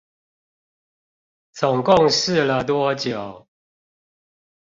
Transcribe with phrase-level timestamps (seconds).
[1.51, 3.47] 總共試了多久？